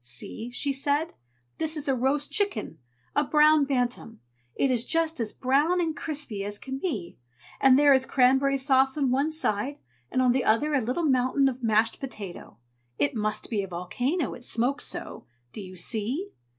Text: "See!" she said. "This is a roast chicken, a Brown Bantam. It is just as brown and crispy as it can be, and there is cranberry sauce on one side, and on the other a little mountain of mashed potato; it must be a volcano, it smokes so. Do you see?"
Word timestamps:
"See!" 0.03 0.49
she 0.49 0.73
said. 0.73 1.13
"This 1.59 1.77
is 1.77 1.87
a 1.87 1.93
roast 1.95 2.31
chicken, 2.31 2.79
a 3.15 3.23
Brown 3.23 3.65
Bantam. 3.65 4.19
It 4.55 4.71
is 4.71 4.83
just 4.83 5.19
as 5.19 5.31
brown 5.31 5.79
and 5.79 5.95
crispy 5.95 6.43
as 6.43 6.55
it 6.57 6.61
can 6.61 6.79
be, 6.79 7.19
and 7.59 7.77
there 7.77 7.93
is 7.93 8.07
cranberry 8.07 8.57
sauce 8.57 8.97
on 8.97 9.11
one 9.11 9.29
side, 9.29 9.77
and 10.09 10.19
on 10.19 10.31
the 10.31 10.43
other 10.43 10.73
a 10.73 10.81
little 10.81 11.05
mountain 11.05 11.47
of 11.47 11.61
mashed 11.61 11.99
potato; 11.99 12.57
it 12.97 13.13
must 13.13 13.51
be 13.51 13.61
a 13.61 13.67
volcano, 13.67 14.33
it 14.33 14.43
smokes 14.43 14.85
so. 14.85 15.27
Do 15.53 15.61
you 15.61 15.75
see?" 15.75 16.31